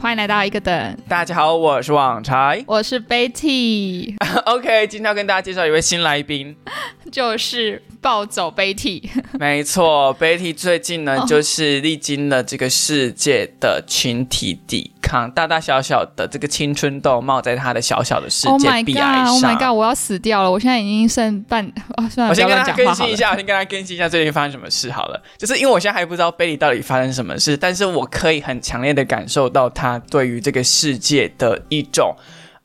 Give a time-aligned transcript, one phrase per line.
[0.00, 2.62] 欢迎来到一个等，大家好，我是网柴。
[2.68, 6.54] 我是 Betty，OK， 今天要跟大家介绍一位新来宾。
[7.10, 9.02] 就是暴走 Betty。
[9.40, 19.42] 没错，Betty 最近呢，哦就是历经了这个世界的群体抵抗，大大小小的这个青春痘冒在他的小小的世 Oh 界 my god！Oh。
[19.42, 19.74] my god！
[19.74, 20.50] 我要死掉了！
[20.50, 21.64] 我现在已经剩半……
[21.96, 22.96] 哦，算了，我先跟大家要乱讲话好了。
[22.98, 25.22] 更新一下，我先跟大家更新一下最近发生什么事好了。
[25.38, 32.14] 就是因为我现在还不知道 Betty 到底发生什么事，但是我可以很强烈的感受到他对于这个世界的一种。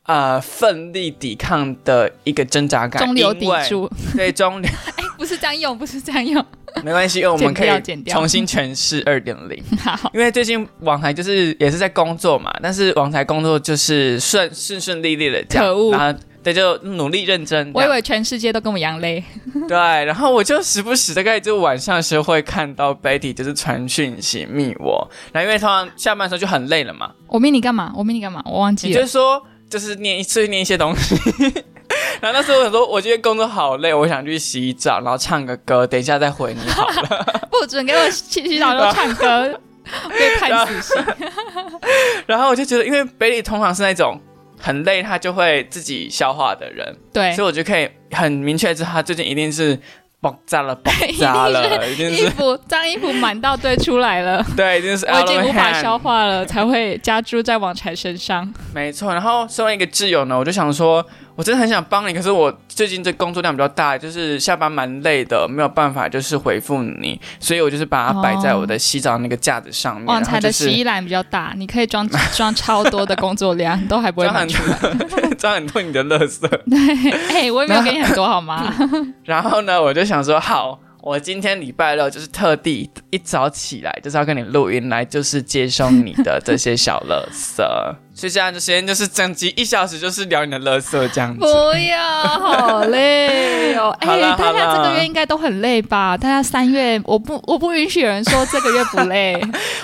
[0.04, 6.44] 呃，奋力抵抗的一个挣扎感，中流砥，柱，对中流 哎，不是这样用，不是这样用。
[6.82, 7.70] 没关系，因为我们可以
[8.06, 9.62] 重新诠释二点零。
[9.78, 19.24] 好，因为最近网台就是也是在工作嘛，但是网台工作就是顺顺顺利利的这样，可恶然后对就努力认真，我以为全世界都跟我一样累。
[19.66, 27.90] 对，然后我就时不时大概就晚上的时候会看到 Betty 就是传讯息密我，然后因为通常下班的时候就很累了嘛，我密你干嘛？
[27.96, 28.42] 我密你干嘛？
[28.44, 29.00] 我忘记了。
[29.00, 31.14] 就说就是念碎念一些东西。
[32.20, 37.24] 然后那时候我想说，我今天工作好累，我想去洗澡，然后唱个歌，等一下再回你好了。
[37.50, 39.60] 不准给我去洗澡就唱歌，
[40.08, 41.04] 被判死刑。
[42.26, 44.18] 然后我就觉得，因为 Betty 通常是那种
[44.58, 49.78] 很累，他就会自己消化的人，对所以，我就可以很明确知道他最近一定是
[50.24, 54.42] 爆炸了，爆炸了， 一定衣服脏衣服满到堆出来了。
[54.56, 58.50] 对，一定是我已经无法消化了，才会加注在网柴身上。
[58.74, 59.12] 没错。
[59.12, 61.04] 然后身为一个挚友呢，我就想说，
[61.36, 75.30] 我真的很想帮你，可是我最近这工作量比较大，就是下班蛮累的，没有办法就是回复你，所以我就是把它摆在我的洗澡那个架子上面，网柴然后就是的洗衣篮比较大，你可以装装超多的工作量，都还不会装很满出来。
[75.36, 76.40] 装很多你的垃圾。
[76.70, 78.72] 对，哎、我也没有给你很多好吗？
[79.24, 87.62] 然后呢，我就想说，好，我今天礼拜六就是特地一早起来，就是要跟你录音来，就是接收你的这些小垃圾。
[88.14, 91.40] 所以这样的时间就是整集一小时，就是聊你的垃圾这样子。
[91.44, 93.90] 不要，好累哦！
[94.00, 96.16] 哎、大家这个月应该都很累吧？
[96.16, 99.38] 大家三月，我不我不允许有人说这个月不累，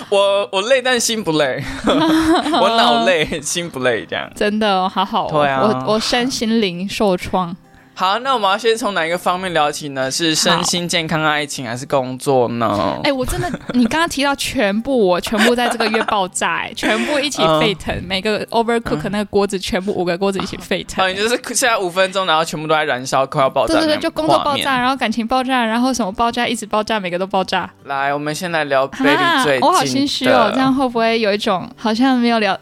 [0.09, 4.27] 我我累，但心不累，我脑累，心不累，这样。
[4.35, 5.29] 真的好好、哦。
[5.31, 7.55] 对啊我我身心灵受创。
[8.01, 10.09] 好，那我们要先从哪一个方面聊起呢？
[10.09, 12.99] 是身心健康、爱情，还是工作呢？
[13.03, 21.05] 哎、我真的，你刚刚提到全部，我全部在这个月爆炸、哎， 全部一起沸腾，每个 overcook 那个锅子，全部五个锅子一起沸腾。
[21.05, 24.39] 哦，你就是现在五分钟，然后全部都在燃烧，快要爆炸对对对，就工作。
[24.39, 27.69] 爆炸，然后感情爆炸，然后什么爆炸，一直爆炸，每个都爆炸。
[27.83, 29.67] 来，我们先来聊 Betty 最近的。
[29.67, 32.57] 我好心虚哦，这样会不会有一种好像没有聊？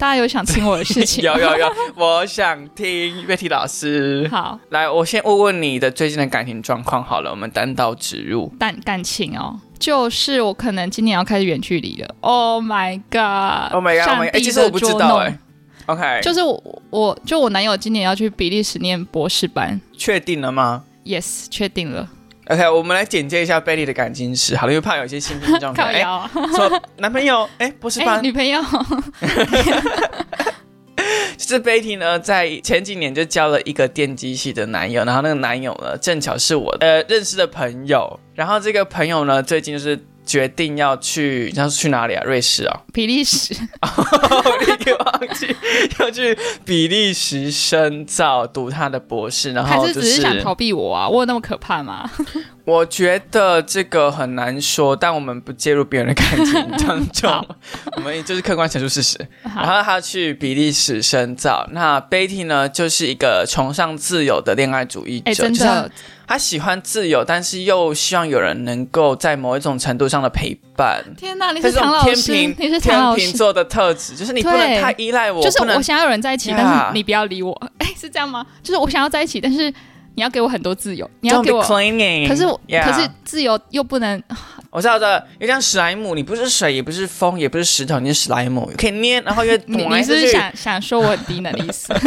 [0.00, 1.22] 大家有想听我的事情？
[1.28, 4.26] 有有有，我想听月体老师。
[4.32, 8.46] 好，来，我先问问你的最近的感情状况好了，我们单刀直入。
[8.58, 12.14] 感感情哦，就是我可能今年要开始远距离了。
[12.22, 14.34] Oh my god！Oh my god！Oh 上 my god！
[14.34, 15.38] 哎、帝其实我不知道哎、
[15.84, 22.08] OK，就是我我就我男友今年要去比利时念博士班确定了吗，yes，确定了。
[22.50, 26.02] ？OK，我们来简介一下 Betty 的感情史，好了，因为怕有一些新听众 可能哎，
[26.56, 27.48] 说男朋友？
[27.58, 28.60] 哎，博士哎，班，女朋友，
[31.38, 39.98] 就是 Betty 呢，在前几年就交了一个电机系的男友，然后那个男友呢，正巧是我呃认识的朋友，然后这个朋友呢，最近就是
[40.30, 42.22] 决定要去，你知道是去哪里啊？
[42.24, 43.52] 瑞士啊、 比利时，
[43.82, 45.56] 我立刻忘记
[45.98, 51.08] 要去比利时深造读他的博士，然后就是只是想逃避我啊？
[51.08, 52.08] 我有那么可怕吗？
[52.64, 57.46] 我觉得这个很难说，但我们不介入别人的感情当中，
[57.96, 59.18] 我们就是客观陈述事实。
[59.42, 65.90] 然好，后他去比利时深造，那 Betty 呢，就是一个崇尚自由的恋爱主义者，就是
[66.26, 71.02] 他喜欢自由，但是又希望有人能够在某一种程度上的陪伴。
[71.16, 72.96] 天哪，你是唐老师，你是天。
[73.16, 77.52] 秤座的特质，就是你不能太依赖我，就是我想要有人在一起，但是你不要理我。
[77.78, 78.46] 哎，是这样吗？
[78.62, 79.72] 就是我想要在一起，但是
[80.14, 82.28] 你要给我很多自由，你要给我，clinging。
[82.28, 84.22] 可是我 Yeah 可是自由又不能，
[84.70, 91.92] 我知道的，有点像史莱姆，你不是水，也不是风，也不是石头，你是史莱姆，可以捏，然后又你 你是不是想想说我很低能的意思？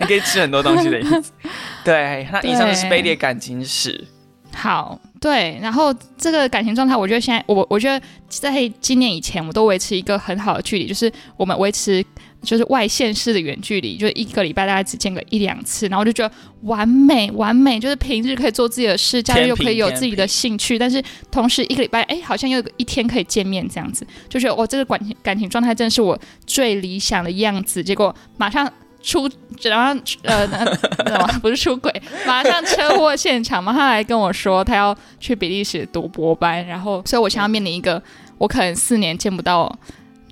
[0.00, 1.32] 你可以吃很多东西的意思。
[1.84, 4.06] 对，那以上就是对 Betty 的感情史。
[4.54, 12.02] 好，对，然后这个感情状态，我觉得现在我我觉得在今年以前，我都维持一个很好的距离，就是我们维持
[12.40, 28.72] 就是外县市的远距离，就是一个礼拜大概只见个一两次，然后我就觉得完美完美，就是平日可以做自己的事，假日又可以有自己的兴趣，但是同时一个礼拜哎好像又有一天可以见面这样子，就觉得我、哦、这个感情感情状态真的是我最理想的样子，结果马上。
[29.02, 29.30] 出，
[29.62, 30.76] 然后呃，呃
[31.08, 31.90] 什么不是出轨，
[32.26, 38.02] 马上车祸现场嘛，他来跟我说他要去比利时读博班，然后，所以我想要面临一个
[38.38, 39.74] 我可能四年见不到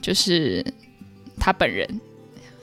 [0.01, 0.65] 就是
[1.39, 1.89] 他本人。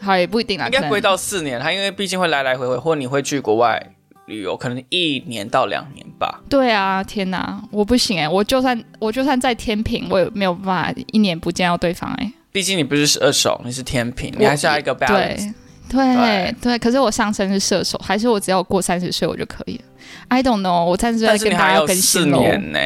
[0.01, 3.81] 好，也不一定啦，可能应该不会到四年，他因为毕竟会来来回回，或你会去国外
[4.27, 6.41] 旅游，可能一年到两年吧。
[6.47, 15.51] 对啊，天哪，我不行哎、我就算我就算在天平，我也没有办法一年不见到对方哎、毕竟你不是二手，你是天平，你还是要一个 balance。
[15.89, 19.83] 对对可是我上升是射手，还是我只要过三十岁我就可以了
[20.27, 22.37] ？I don't know，我三十岁跟大家要你还有更新喽。
[22.37, 22.79] 四年呢，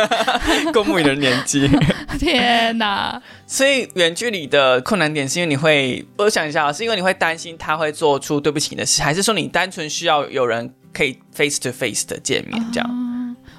[0.72, 1.68] 公布你的年纪。
[2.18, 12.88] 天哪，所以远距离的困难点是因为你会，我想一下啊，是因为你会担心他会做出对不起你的事，还是说你单纯需要有人可以 face to face 的见面这样、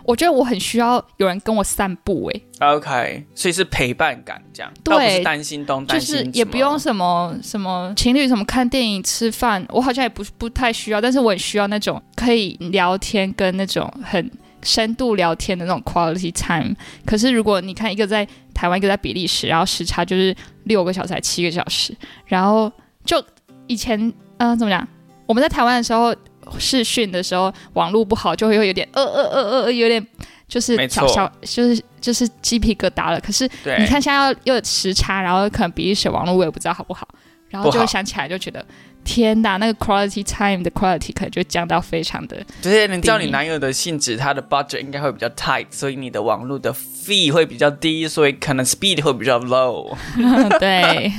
[0.04, 14.30] 我觉得我很需要有人跟我散步哎、o k 所以是陪伴感这样，对不是担心东就担心是也不用什么什么情侣什么看电影吃饭，我好像也不不太需要，但是我很需要那种可以聊天跟那种很
[14.64, 16.76] 深度聊天的那种 quality time。
[17.06, 21.96] 可是如果你看一个在台湾，一个在比利时，然后时差就是六个小时还七个小时，
[22.26, 22.72] 然后
[23.06, 23.24] 就
[23.68, 24.00] 以前
[24.38, 24.88] 嗯、呃怎么讲？
[25.26, 26.14] 我们在台湾的时候
[26.60, 30.06] 视讯的时候网络不好，就会有点呃呃呃呃，有点
[30.48, 33.20] 就是小小就是就是鸡皮疙瘩了。
[33.20, 33.50] 可是，
[33.80, 37.08] 你看现在要又有时差，然后可能比利时网络我也不知道好不好，
[37.50, 38.66] 然后就想起来就觉得
[39.04, 49.96] 天哪，那个 quality time 的 quality 可能就降到非常的就是你知道你男友的性质，他的 budget 应该会比较 tight，所以你的网络的 fee 会比较低，所以可能 speed 会比较 low。
[50.60, 51.12] 对，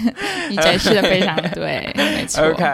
[0.50, 2.44] 你解释的非常对，没错。
[2.52, 2.64] OK，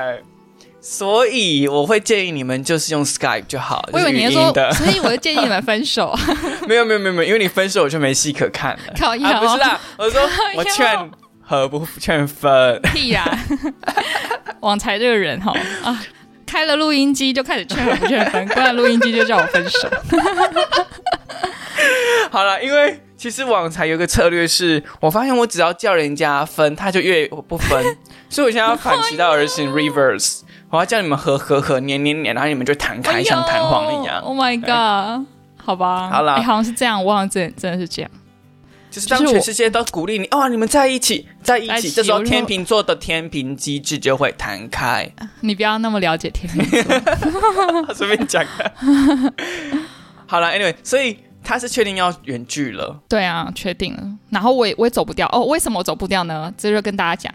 [0.80, 4.52] 所以我会建议你们就是用 Skype 就好，我以为你说。
[4.72, 6.16] 所以我就建议你们分手，
[6.68, 8.80] 没有没有没有没有，因为你分手我就没戏可看了。
[8.98, 10.22] 靠腰、啊，不是啦，我说
[10.54, 11.10] 我劝
[11.40, 12.80] 和不劝分。
[12.94, 13.38] 屁啦！
[14.60, 15.52] 网才这个人哈
[15.82, 16.00] 啊，
[16.46, 19.88] 开了录音机就开始劝和不劝分，关了录音机就叫我分手。
[22.30, 27.82] 好了，因为其实网才有个策略是，我发现我只要叫人家分，他就越不分，
[28.28, 30.42] 所以我现在要反其道而行，reverse。
[30.70, 34.20] 我要叫你们合合合黏黏黏，然后你们就弹开，像弹簧一样。
[34.20, 35.26] Oh my god！
[35.56, 38.10] 好吧，好啦哎好像是这样，我好像真真的是这样。
[38.90, 45.10] 就是当全世界都鼓励你，哇，你们在一起，在一起，在一起这时候天秤座的天平机制就会弹开。
[45.40, 46.64] 你不要那么了解天秤
[47.86, 48.72] 座， 随便讲的。
[50.26, 52.98] 好了，anyway，所以他是确定要远距了。
[53.08, 54.02] 对啊，确定了。
[54.30, 56.50] 然后我也我也走不掉哦，为什么我走不掉呢？
[56.56, 57.34] 这就跟大家讲，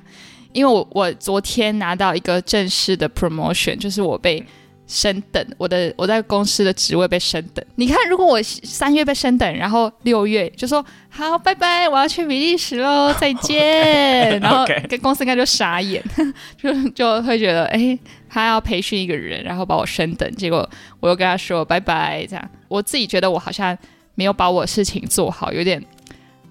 [0.54, 4.44] 因为我我昨天拿到一个正式的 promotion，就是我被
[4.88, 7.66] 升等，我的我在公司的职位被升等。
[7.76, 16.04] 你看，如果我三月被升等，然后六月就说好拜拜，我要去比利时喽， 再见，然后跟公司应该就傻眼，
[16.58, 17.98] 就就会觉得哎。
[18.36, 20.68] 他要培训一个人，然后把我升等，结果
[21.00, 23.78] 我又跟他说拜拜，这样我自己觉得我好像
[24.16, 25.80] 没有把我事情做好，有点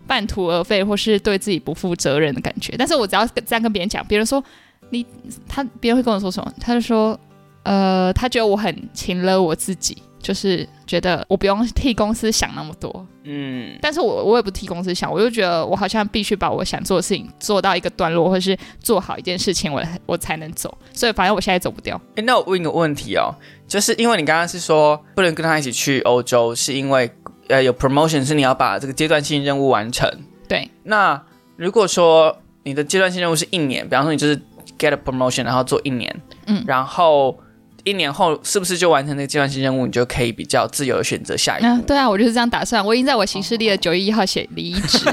[0.07, 2.75] 半途而废，或是对自己不负责任的感觉。
[2.77, 4.43] 但是我只要这样跟别人讲，别人说
[4.91, 5.05] 你
[5.49, 6.53] 他，别人会跟我说什么？
[6.61, 7.19] 他就说，
[7.63, 13.07] 呃，他觉得我很勤了我自己，就是觉得我不用替公司想那么多。
[13.25, 20.77] 嗯，但是我我也不替公司想，我就觉得我好像必须把我想做的事情做到一个段落，或是做好一件事情，我我才能走。
[20.93, 22.01] 所以反正我现在走不掉。
[22.17, 23.33] 哎，那我问一个问题哦，
[23.69, 27.09] 就是因为你刚刚是说不能跟他一起去欧洲，是因为
[27.53, 30.11] 呃有 promotion 是你要把这个阶段性任务完成。
[30.49, 31.23] 对，那
[31.57, 34.37] 如果说你的阶段性任务是一年，比方说你就是
[34.79, 37.39] get a promotion，然后做一年，嗯然后
[37.85, 41.67] 一年后是不是就完成那个阶段性任务，你就可以比较自由的选择下一步？
[41.67, 42.85] 嗯、对啊，我就是这样打算。
[42.85, 44.99] 我已经在我行事历的九月一号写离职。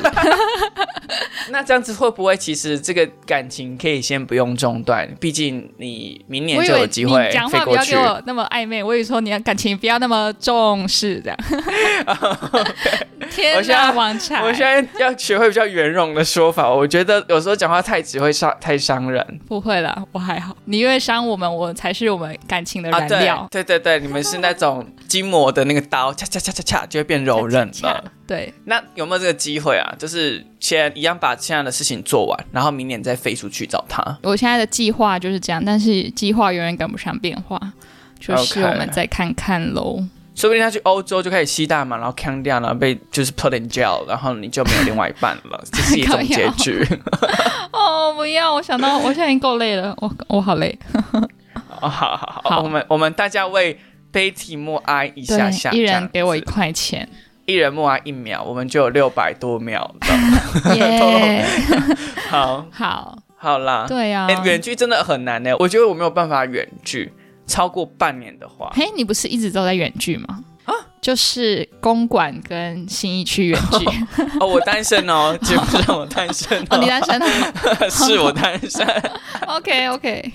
[1.51, 5.09] 那这样子会不会其实这个感情可以先不用中断？
[5.19, 7.95] 毕竟你明年就有机会讲话不飞过去。
[7.95, 11.37] 要给我那么暧昧，我以为说你的感情不要那么重视这样。
[13.31, 20.55] 天我现在哪，王才，我现在要学会比较圆融的说法，我觉得有时候讲话太直会伤太伤人不会啦，我还好。
[20.65, 22.99] 你因为伤我们，我才是我们感情的啊！
[23.07, 23.47] 对燃料。
[23.51, 28.03] 对对对，你们是那种筋膜的那个刀，恰恰恰恰恰就会变柔韧了。
[28.27, 29.95] 对，那有没有这个机会啊？
[29.97, 34.03] 就是先一样把现在的事情做完，然后明年再飞出去找他。
[34.23, 37.59] 我现在的计划就是这样，但是计划永远赶不上变化，
[38.19, 40.03] 就是我们再看看喽。
[40.35, 46.87] 说不定他去欧洲就开始吸大麻，然后扛掉，然后被就是 put in jail，然后你就没有另外一半了， 这是一种结局。
[47.73, 48.53] 哦，不要！
[48.53, 50.79] 我想到我现在已经够累了，我我好累。
[51.81, 53.79] 哦，好好好，我们我们大家为
[54.11, 57.07] Betty 默哀一下下，一人给我一子块钱，
[57.45, 60.75] 一人默哀一秒，我们就有六百多秒的。
[60.75, 61.45] 耶！
[62.29, 64.41] 好，好，好啦，对啊哎、。
[64.43, 67.11] 远距真的很难呢，我觉得我没有办法远距
[67.47, 70.43] 超过半年的话，嘿，你不是一直都在远距吗？
[71.01, 73.85] 就是公馆跟新一区远距。
[74.41, 78.85] 哦，我单身哦，基本上我单身哦，你单身啊是我单身。
[79.47, 80.31] ？OK OK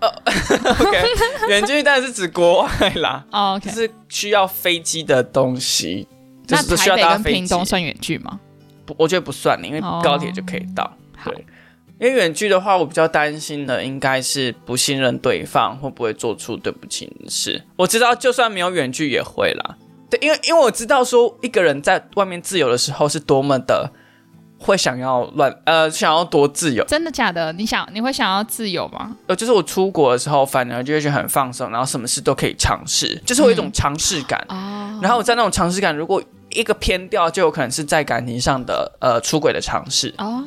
[0.00, 1.08] OK，
[1.48, 3.80] 远距当然是指国外啦，哦就 OK。
[3.80, 6.06] 是需要飞机的东西，
[6.46, 7.38] 就那是需要搭飞机。
[7.38, 8.38] 屏东算远距吗？
[8.86, 10.84] 不我觉得不算，因为哦高铁就可以到。
[11.16, 11.44] 好对，
[12.00, 17.62] 因为远距的话，我比较担心的应该是不信任对方，会不会做出对不起的事。
[17.76, 19.76] 我知道，就算没有远距也会啦。
[20.08, 23.92] 对，因为因为我知道说一个人在外面自由的时候是多么的
[24.58, 26.84] 会想要乱呃想要多自由。
[26.86, 27.52] 真的假的？
[27.52, 29.16] 你想你会想要自由吗？
[29.26, 34.44] 呃，就是我出国的时候，反而就会觉得很放松，然后什么事都可以尝试，就是我有一种尝试感。
[34.48, 40.12] 哦，然后我在那种尝试感，如果一个偏掉，就有可能是在感情上的呃出轨的尝试。
[40.18, 40.42] 哦，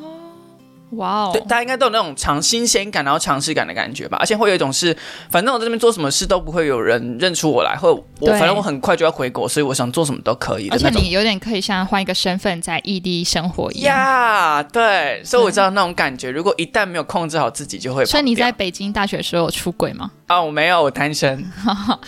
[0.92, 4.18] 哇哦对，，大家应该都有那种尝新鲜感，然后尝试感的感觉吧。
[4.20, 4.96] 而且会有一种是，
[5.30, 10.90] 反正我在这边做什么事都不会有人认出我来，或我反正我很快就要回国，所以我想做什么都可以的而且。
[10.90, 13.96] 你有点可以像换一个身份在异地生活一样。
[13.96, 16.30] 呀对，所以我知道那种感觉。
[16.30, 20.10] 如果一旦没有控制好自己，就会所以你在北京大学的时候有出轨吗？
[20.32, 22.00] 啊，我没有，我单身， 好，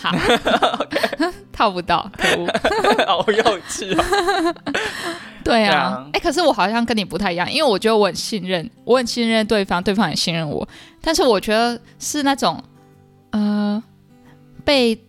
[1.53, 2.47] 套不到，可恶。
[3.05, 4.55] 好幼稚哦。
[5.43, 10.67] 对啊哎、可是我好像跟你不太一样，因为我觉得我很信任，我很信任对方，对方也信任我。
[11.01, 12.61] 但是我觉得是那种，
[13.29, 13.81] 呃，
[14.63, 14.99] 被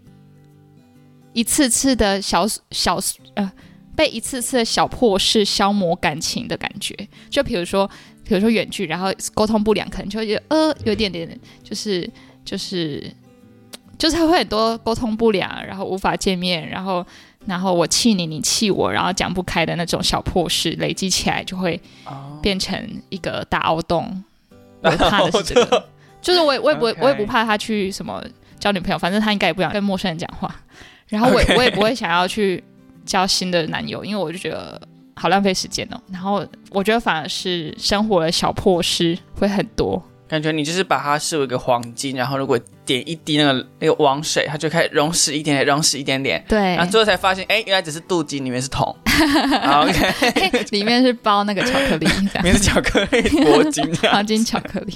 [1.32, 2.98] 一次次的小小
[3.34, 3.50] 呃，
[3.96, 6.94] 被一次次的小破事消磨感情的感觉。
[7.30, 7.90] 就比如说，
[8.22, 11.26] 比如说远距，然后沟通不良，可能就会觉得呃，有一点点
[11.62, 12.06] 就是
[12.46, 13.12] 就是
[13.98, 17.04] 就是会很多沟通不良，然后无法见面，然后
[17.44, 24.24] 然后我气你，你气我，然后讲不开的那种小破事，累积起来就会哦变成一个大凹洞。
[24.82, 25.88] 我怕的是这个，
[26.22, 28.22] 就是我也我也不会我也不怕他去什么
[28.60, 30.54] 交女朋友，反正他应该也不想跟陌生人讲话。
[31.08, 32.62] 然后我我也不会想要去
[33.04, 34.80] 交新的男友，因为我就觉得
[35.14, 36.00] 好浪费时间哦。
[36.12, 40.00] 然后我觉得反而是生活的小破事会很多。
[40.28, 48.94] 感觉你就是把它视为一个黄金，然后如果点一滴那个那个王水，它就开始溶蚀一点点，溶蚀一点点，对然后最后才发现，哎，原来只是镀金，里面是铜。
[49.62, 53.94] 好 OK， 里面是包那个巧克力， 这里面是巧克力铂金。
[54.10, 54.94] 黄金巧克力。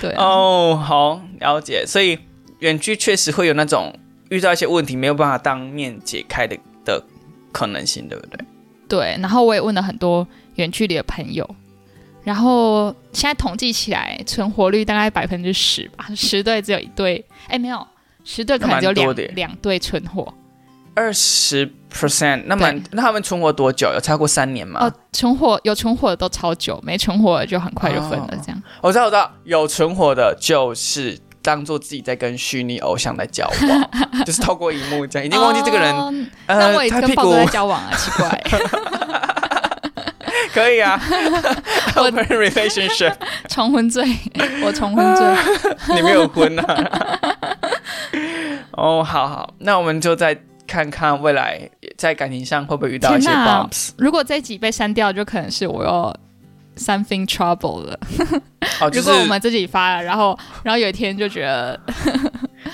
[0.00, 1.84] 对啊、哦，好了解。
[1.86, 2.18] 所以
[2.60, 3.92] 远距确实会有那种
[4.28, 7.02] 遇到一些问题没有办法当面解开的的
[7.50, 8.38] 可能性，对不对？
[8.88, 10.26] 对，然后我也问了很多
[10.56, 11.48] 远距离的朋友，
[12.22, 17.86] 然后现在统计起来存活率大概百分之十吧，十对只有一对，哎没有，
[18.24, 20.32] 十对可能只有两两对存活。
[20.94, 23.90] 二十 percent，那蛮那他们存活多久？
[23.94, 24.80] 有超过三年吗？
[24.84, 28.62] 哦，存活有存活的都超久，没存活的就很快就分了哦，这样。
[28.82, 33.90] 我知道，我知道，有存活的就是当做自己在跟虚拟偶像在交往，
[34.26, 35.94] 就是透过荧幕这样，已经忘记这个人。
[35.94, 36.12] 哦
[36.46, 38.44] 呃，那我也跟豹哥在交往啊，奇怪，
[40.54, 41.00] 可以啊，
[41.96, 43.14] open relationship，
[43.48, 44.04] 重婚罪，
[44.64, 45.26] 我重婚罪。
[45.94, 47.18] 你没有婚啊？
[48.72, 51.60] 哦，好好，那我们就再看看未来
[51.96, 53.90] 在感情上会不会遇到一些天哪 bumps。
[53.98, 56.14] 如果这一集被删掉，就可能是我要
[56.76, 57.98] something trouble 了。
[58.80, 61.78] 哦，就是如果我们自己发了，然后然后有一天就觉得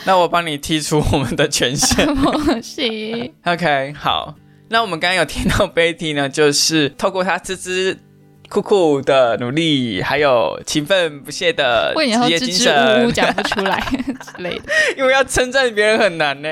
[0.04, 2.06] 那我帮你剔除我们的权限。
[2.14, 4.34] 不行，OK，好，
[4.68, 7.96] 那我们刚刚有听到 Betty 呢， 就是透过她孜孜
[8.48, 14.62] 酷酷的努力，还有勤奋不懈的职业精支支吾吾神，讲不出来之类的。
[14.96, 16.48] 因为要称赞别人很难呢。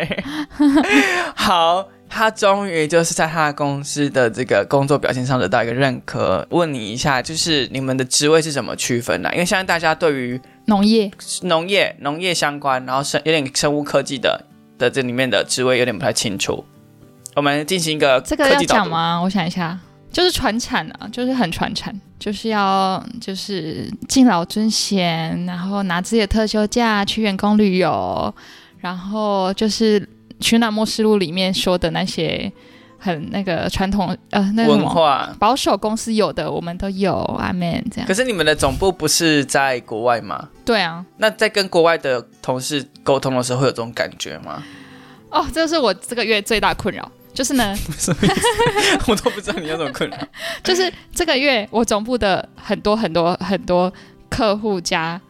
[1.37, 6.44] 好，他终于就是在他的公司的这个工作表现上得到一个认可。
[6.50, 9.33] 问你一下，就是你们的职位是怎么区分的？
[9.33, 11.11] 因为现在大家对于农业
[11.42, 14.44] 农业、农业相关，然后生有点生物科技的
[14.78, 16.64] 的这里面的职位有点不太清楚。
[17.34, 18.60] 我们进行一个这个要。
[18.62, 19.20] 讲吗？
[19.20, 19.78] 我想一下，
[20.12, 28.34] 就是传产啊，就是很传产，就是要就是敬老尊贤，然后拿自己的特休假去员工旅游，
[28.78, 30.00] 然后就是
[30.40, 32.50] 《取暖末世录》里面说的那些
[32.98, 35.34] 很那个传统呃那个文化。
[35.38, 38.14] 保守公司有的我们都有，阿 man 这样可。
[38.14, 40.48] 是你们的总部不是在国外吗？
[40.64, 44.62] 对啊，那在跟国外的同事沟通的时候，会有这种感觉吗？
[45.30, 47.10] 哦，这是我这个月最大困扰。
[47.34, 47.76] 就是呢？
[49.08, 50.16] 我都不知道你有什么困扰。
[50.62, 53.92] 就是这个月我总部的很多很多很多
[54.30, 55.20] 客户加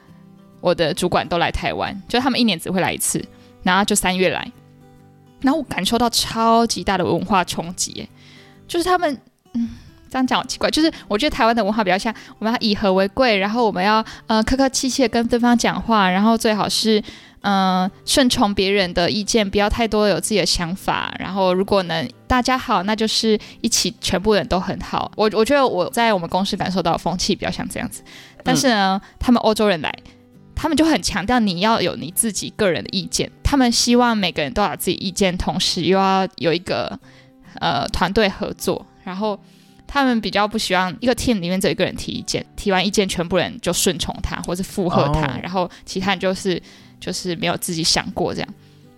[0.61, 3.25] 我的主管都来台湾，就他们一年只会来一次，
[3.63, 4.53] 然后就三月来，
[5.41, 8.09] 然后我感受到超级大的文化冲击，
[8.69, 9.19] 就是他们
[9.55, 9.71] 嗯。
[10.11, 17.03] 这样讲好奇怪，就是我觉得台湾的文化比较像我们要以和为贵，然后我们要呃客客气气的跟对方讲话，然后最好是
[17.47, 21.15] 嗯，顺从别人的意见，不要太多有自己的想法。
[21.19, 25.13] 然后，如果能大家好，那就是一起全部人都很好。
[25.15, 28.03] 我我觉得我在我们公司感受到风气比较像这样子。
[28.43, 29.95] 但是呢，他们欧洲人来，
[30.55, 33.31] 他们就很强调你要有你自己个人的意见。
[33.43, 36.99] 他们希望每个人都有自己意见，同时又要有一个
[37.61, 38.87] 呃团队合作。
[39.03, 39.39] 然后
[39.87, 46.59] 他们比较不希望一个 team 里面只有一个人提意见，提完意见全部人就顺从他或是附和他，然后其他人就是。
[47.05, 48.49] 就是没有自己想过这样，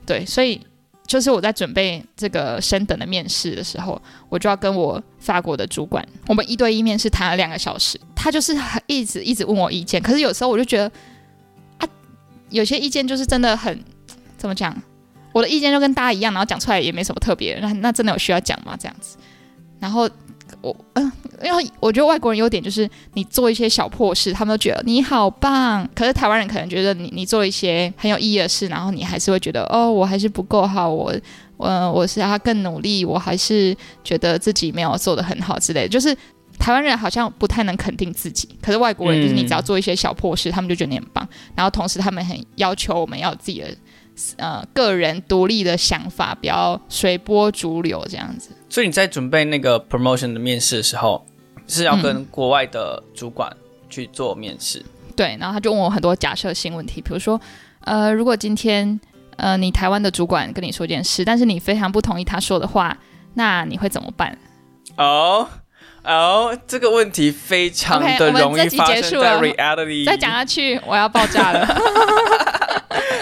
[0.06, 0.60] 对，所以
[1.08, 8.54] 就是我在准备这个升等的面试的时候，我就要跟我法国的主管，我们一对一面试谈了两个小时，他就是
[8.86, 10.90] 一直一直问我意见，可是有时候我就觉得
[11.78, 11.88] 啊，
[12.50, 13.76] 有些意见就是真的很
[14.38, 14.80] 怎么讲，
[15.32, 18.76] 我的意见就跟大家一样，然后讲出来也没什么特别，那那真的有需要讲吗？
[18.78, 19.16] 这样子，
[19.80, 20.08] 然后。
[20.66, 21.12] 我嗯，
[21.44, 25.88] 因为我觉得外国人优点就是你做一些小破事，他们都觉得你好棒。
[25.94, 31.14] 可是台湾人可能觉得你你做一些很有意义的事，然后你还是会觉得哦，我还是不够好，我
[31.56, 35.86] 我我是要更努力，我还是觉得自己没有做的很好之类。
[35.86, 36.14] 就是
[36.58, 41.28] 台湾人好像不太能肯定自己，可是外国人就是你只要做一些小破事，他们就觉得你很棒。
[41.54, 43.68] 然后同时他们很要求我们要自己的。
[44.38, 48.50] 呃，个人独立的想法，不要随波逐流这样子。
[48.68, 51.26] 所以你在准备那个 promotion 的面试的时候，
[51.68, 53.54] 是要跟国外的主管
[53.88, 54.84] 去做面试。
[55.14, 57.40] 对，然后他就问我很多假设性问题，比如说，
[57.80, 58.98] 呃，如果今天
[59.36, 62.96] 呃你台湾的主管跟你说一件事，但是你非常不同意他说的话，
[63.34, 64.38] 那你会怎么办？
[64.96, 65.48] 哦
[66.04, 70.04] 哦，这个问题非常的容易发生在 reality。
[70.06, 71.66] 再讲下去，我要爆炸了。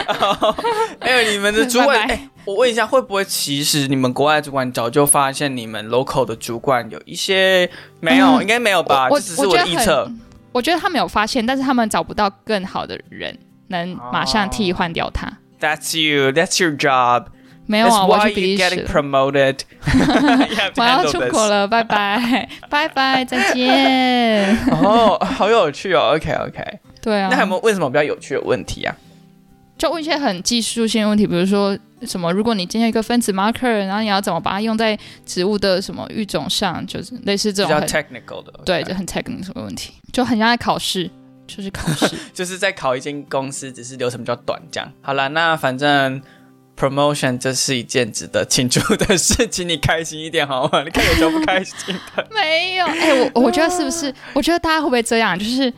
[1.00, 7.68] 还有你们的主管，哎，我问一下，会不会其实你们国外主管早就发现你们 local 的主管有一些
[8.00, 9.08] 没有，应该没有吧？
[9.11, 10.11] 这只是我的预测。
[10.52, 13.37] 我觉得他们有发现，但是他们找不到更好的人
[13.68, 15.26] 能马上替换掉他。
[15.61, 16.30] That's you.
[16.32, 17.26] That's your job.
[17.66, 18.87] 没有啊，我去比利时。
[18.87, 19.61] Promoted.
[20.76, 24.55] 我要出国了，拜拜，拜拜，再见。
[24.70, 26.14] 哦，好有趣哦。
[26.14, 26.62] OK OK。
[27.00, 27.28] 对啊。
[27.33, 28.94] 那有没有为什么比较有趣的问题啊？
[29.85, 41.11] 就问一些很技术性问题，比如说什么，如果你今天一个分子 marker，然后你要怎么把它用在植物的什么育种上，就是类似这种很 technical 的，对，就很 technical 的问题，就很像在考试，
[41.47, 44.90] 就是考试， 就是在考一间公司，只是流程比较短这样。
[45.03, 46.23] 好了，那反正
[46.79, 50.83] promotion 这是一件值得庆祝的事情，你开心一点好吗？
[50.83, 52.27] 你看有什么不开心的？
[52.35, 54.11] 没有，哎，我我觉得是不是？
[54.33, 55.38] 我觉得大家会不会这样？
[55.38, 55.70] 就是。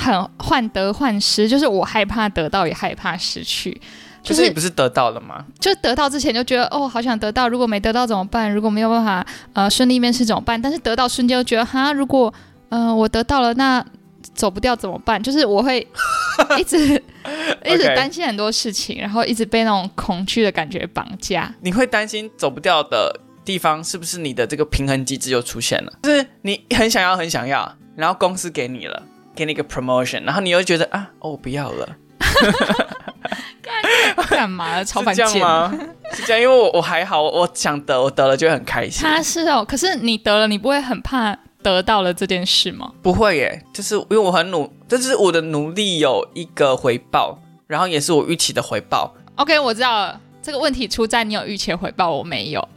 [0.00, 3.80] 很患得患失，就是我害怕得到，也害怕失去。
[4.22, 5.44] 就是你不是得到了吗？
[5.58, 7.48] 就得到之前就觉得哦，好想得到。
[7.48, 8.52] 如果没得到怎么办？
[8.52, 10.60] 如果没有办法呃顺利面试怎么办？
[10.60, 12.32] 但是得到瞬间就觉得哈，如果
[12.68, 13.82] 呃我得到了，那
[14.34, 15.20] 走不掉怎么办？
[15.22, 15.86] 就是我会
[16.58, 17.02] 一直
[17.64, 21.54] 一直担心很多事情，然后一直被那种恐惧的感觉绑架。
[21.62, 25.92] 你会担心走不掉的地方是不是你的这个平衡机制又出现了？
[26.02, 29.02] 就是你很想要很想要，然后公司给你了。
[29.34, 31.96] 给你一个 promotion，然后你又觉得啊，哦，我不要了，
[34.28, 34.82] 干嘛？
[34.84, 35.72] 超反贱吗？
[36.12, 39.02] 是这样，因为我我还好，我想得，我得了就会很开心。
[39.02, 42.92] 他是哦，可是你得了，你不会很怕得到了这件事吗？
[43.02, 49.14] 不会耶，就是因为我很努，就是我的努力有一个回报，然后也是我预期的回报。
[49.36, 52.68] OK，我知道了，这个问题出在你有预期回报，我没有。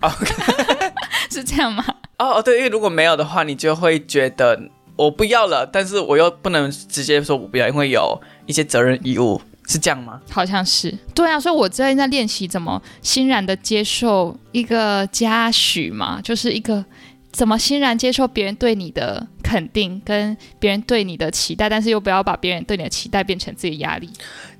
[0.00, 0.34] OK，
[1.30, 1.84] 是这样吗？
[2.18, 4.60] 哦哦，对，因为如果没有的话，你就会觉得。
[4.96, 10.20] 我不要了，但是我又不能直接说我不要，因为有一些责任义务，是这样吗？
[10.30, 16.84] 好像是，对啊，所以我最近在练习怎么欣然的接受一个嘉许嘛，就是一个
[17.32, 24.10] 怎么欣然接受别人对你的肯定，跟别人对你的期待，但是又不要把别人对你的期待变成自己的压力。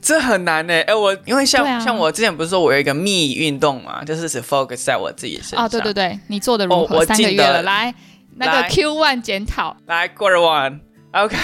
[0.01, 5.65] 这很难呢，哎，我因为像像我之前不是说我有一个密运动嘛，就是只 focus 在我自己身上。
[5.65, 7.05] 哦，对对对，你做的如何？
[7.05, 7.95] 三个月了，来。
[8.37, 10.81] 那个 Q one 检讨，来 quarter one。
[11.13, 11.37] Okay.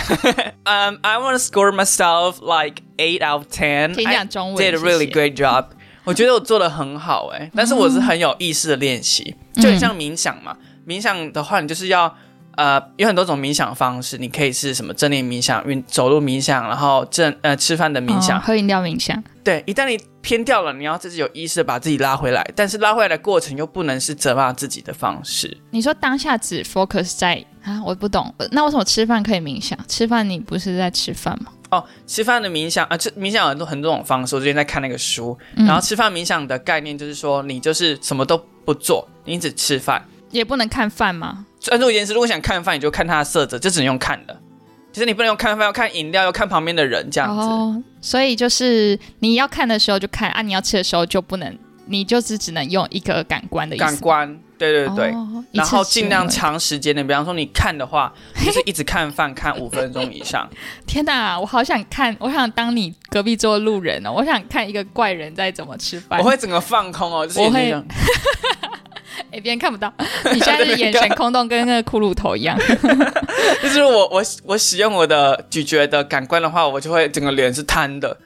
[0.64, 3.94] um, I want to score myself like eight out of ten.
[4.06, 5.66] I did a really great job.
[6.04, 10.56] 我觉得我做的很好哎，但是我是很有意识的练习，就很像冥想嘛。
[10.86, 12.16] 冥想的话，你就是要
[12.58, 19.22] 呃有很多种冥想方式，你可以是什么正念冥想、运走路冥想，然后正呃吃饭的冥想、喝饮料冥想。
[19.44, 25.56] 对，一旦你偏掉了，你要自己有意识的把自己拉回来，但是拉回来的过程又不能是责骂自己的方式。
[25.70, 29.78] 你说当下只 focus 在啊，我不懂，那为什么吃饭可以冥想？
[29.86, 31.52] 吃饭你不是在吃饭吗？
[31.70, 34.34] 哦，吃饭的冥想啊，吃冥想有很多很多种方式。
[34.34, 41.46] 我最近在看那个书，然后吃饭冥想的概念就是说，你就是什么都不做，你只吃饭，也不能看饭吗？
[41.60, 44.40] 专注一件事，如果想看饭，你就看它的色泽，就只能用看的。
[44.92, 47.82] 其实你不能用看饭，要看饮料，要看旁边的人这样子。
[48.00, 53.84] 所以就是你要看的时候就看啊，你要吃的时候就不能，你就是只能用一个感官的意思。
[53.84, 55.10] 感官，对对对。
[55.10, 56.28] 哦然后尽量。
[56.28, 58.12] 长时间的，比方说你看的话，
[58.44, 60.48] 就是一直看饭看五分钟以上。
[60.86, 66.18] 天哪，我好想看，我想当你隔壁桌的路人哦，我想看一个怪人在怎么吃饭。
[66.18, 67.74] 我会整个放空哦，就是我会
[69.30, 69.92] 哎，别人看不到，
[70.32, 72.58] 你现在是眼神空洞，跟那个骷髅头一样。
[73.62, 78.16] 就是我我我使用我的咀嚼的感官的话，我就会整个脸是瘫的。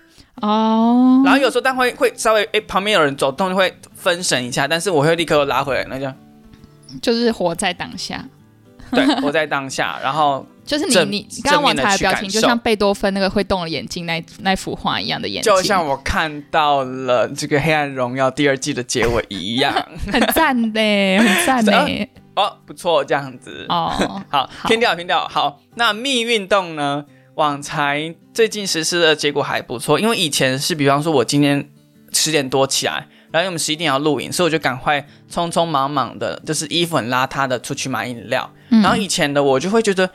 [0.41, 6.15] 哦，然后有时候但会会稍微哎旁边有人走动就会分神一下，但是我会立刻拉回来，那这样
[7.01, 8.25] 就是活在当下。
[8.91, 19.75] 对活在当下，然后就是你你你刚刚王正面地才的表情，就像贝多芬那个会动的眼睛那那幅画一样的眼睛，就像我看到了这个《黑暗荣耀》第二季的结尾一样。
[20.13, 22.07] 很赞呢，很赞呢。
[22.35, 23.67] 哦，不错，这样子。
[23.69, 23.91] 哦，
[24.31, 25.27] 好，好偏掉偏掉。
[25.29, 27.05] 好，那密运动呢？
[27.35, 31.69] 网才最近实施的结果还不错，因为以前是比方说我今天
[32.13, 38.49] 十点多起来，然后因为我们十一点要录影，所以我就赶快匆匆忙忙的，就是衣服很邋遢的出去买饮料。
[38.69, 40.09] 嗯然后以前的我就会觉得。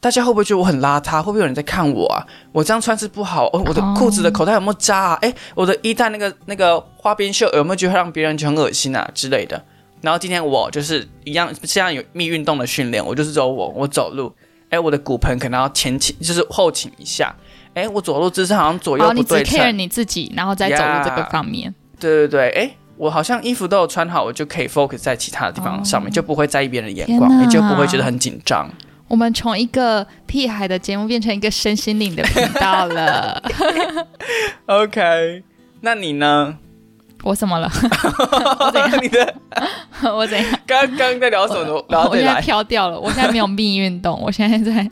[0.00, 1.18] 大家会不会觉得我很邋遢？
[1.18, 2.24] 会不会有人在看我啊？
[2.52, 3.64] 我这样穿是不好哦。
[3.66, 5.18] 我的裤子的口袋有没有扎啊？
[5.22, 9.60] 哎，我的衣带那个那个花边袖有没有觉得让别人觉得很恶心啊之类的？
[10.00, 14.32] 然后今天我就是一样，这样有密运动的训练，我就是走我我走路，
[14.70, 17.34] 哎，我的骨盆可能要前倾，就是后倾一下，
[17.74, 21.74] 哎，我走路姿势好像左右然后哦你只不对 care 称，你自己，然后再走路这个方面。
[21.98, 28.70] 对对对，哎，我好像衣服都有穿好，我就可以 focus 在其他的地方上面，就不会在意别人的眼光，也就不会觉得很紧张。
[29.08, 33.42] 我们从一个屁孩的节目变成一个身心灵的频道了。
[34.66, 35.42] OK，
[35.80, 36.56] 那你呢？
[37.24, 37.68] 我怎么了？
[38.60, 38.90] 我怎样？
[39.02, 39.34] 你的
[40.14, 40.60] 我怎样？
[40.66, 41.84] 刚刚在聊什么？
[42.08, 44.88] 我现在飘掉了，我现在没有命运动，我现在在，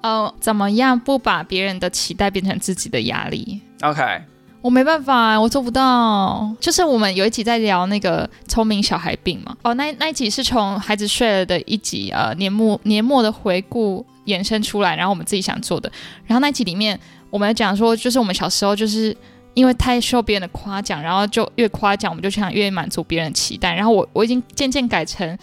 [0.00, 4.22] 呃，怎么样不把别人的期待变成自己的压力？OK，
[4.60, 6.52] 我没办法，我做不到。
[6.60, 15.90] 就是我们有一集在聊那个聪明小孩病嘛，哦，那那一集是从孩子睡了的一集，呃，年末年末的回顾延伸出来，然后我们自己想做的。
[16.26, 16.98] 然后那一集里面，
[17.30, 19.16] 我们讲说，就是我们小时候就是
[19.54, 23.74] 因为太受别人的夸奖，然后就越夸奖，我们就想越满足别人的期待。
[23.74, 25.38] 然后我我已经渐渐改成。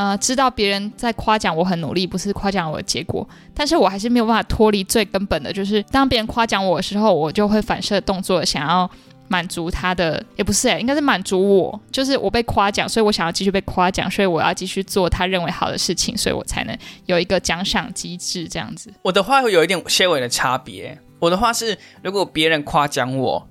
[0.00, 8.90] 呃，知道别人在夸奖我很努力，不是夸奖我的结果，但是我还是没有办法脱离最根本的，就是当别人夸奖我的时候，我就会反射动作想要
[9.28, 18.90] 满足他的，也不是诶、应该是满足我，就是我被夸奖，所以我想要继续被夸奖，所以我要继续做他认为好的事情，所以我才能有一个奖赏机制这样子。
[19.02, 20.98] 我的话会有一点些微的差别。
[21.18, 23.46] 我的话是，如果别人夸奖我，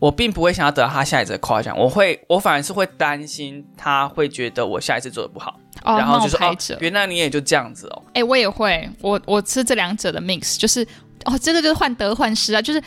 [0.00, 8.02] 我并不会想要得到他下一次的夸奖，我会，我反而是会担心他会觉得我下一次做的不好，哦，然后就说哦冒牌者，，原来你也就这样子哦。
[8.14, 10.86] 哎、我也会，我我吃这两者的 mix，就是
[11.24, 12.82] 哦，这个就是患得患失啊，就是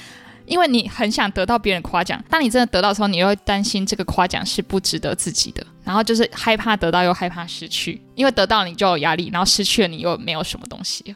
[0.46, 11.16] 因为你很想得到别人夸奖，当你真的得到的时候，你又会担心这个夸奖是不值得自己的，然后就是害怕得到又害怕失去，因为得到你就有压力，然后失去了你又没有什么东西。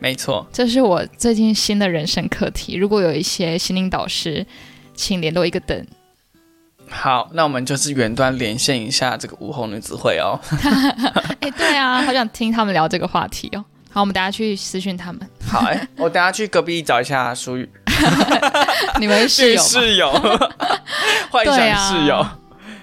[0.00, 2.76] 没错，这是我最近新的人生课题。
[2.76, 4.46] 如果有一些心灵导师，
[4.94, 5.86] 请联络一个等。
[6.90, 10.38] 好，那我们就是远端连线一下这个午后女子会哦。
[11.40, 13.64] 哎，对啊，好想听他们聊这个话题哦。
[13.90, 15.20] 好，我们等下去私讯他们。
[15.46, 17.68] 好，哎，我等下去隔壁找一下淑宇，
[19.00, 20.20] 你们是室友吗？
[20.20, 20.40] 室友，
[21.30, 22.26] 幻想啊室友。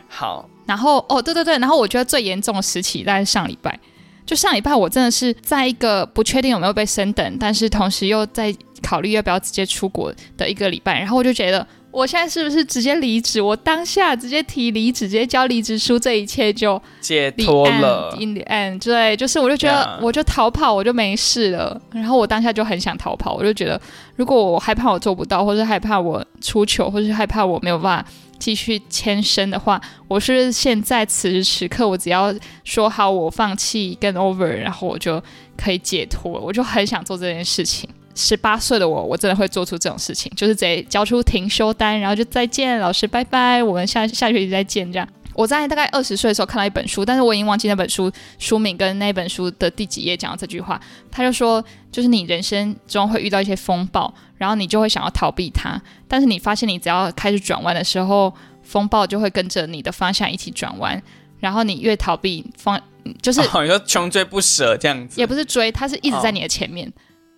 [0.07, 3.77] 好，然后哦，对对对，然后我觉得最严重的时期大概是上礼拜，
[4.25, 11.65] 就上礼拜我真的是在一个不确定有没有被升等，但是同时又在考虑要不要直接出国的一个礼拜，然后我就觉得
[11.95, 13.41] 我现在是不是直接离职？
[13.41, 18.13] 我当下直接提离职，直接交离职书，这一切就解脱了。
[18.19, 21.81] in the end，对，就是我就觉得我就逃跑，我就没事了。
[21.91, 23.79] 然后我当下就很想逃跑，我就觉得
[24.17, 29.79] 如果我害怕我做不到，或者害怕我出糗，或者是害怕我没有办法继续牵身的话，
[30.09, 35.23] 我是现在此时此刻我只要说好我放弃跟 over，然后我就
[35.55, 36.29] 可以解脱。
[36.41, 37.89] 我就很想做这件事情。
[38.15, 45.07] 十八岁的我，我真的会做出这种事情，就是直接交出停休单，然后就再见，老师拜拜，我们下下学期再见这样。
[45.33, 50.79] 我在大概二十岁的时候看到一本书，但是我已经忘记那本书书名跟那本书的第几页讲到这句话。
[51.11, 61.03] 他就说，就是你人生中会遇到一些风暴，然后你就会想要逃避它，但是你发现你只要开始转弯的时候，风暴就会跟着你的方向一起转弯，
[61.41, 62.79] 然后你越逃避方，
[63.21, 66.89] 就是哦，你说穷追不舍这样子，也不是追，它是一直在你的前面。